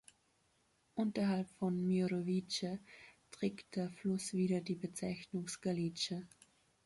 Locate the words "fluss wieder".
3.91-4.59